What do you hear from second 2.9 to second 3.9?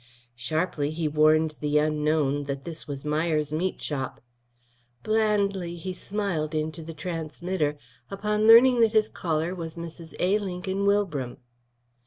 Myers's Meat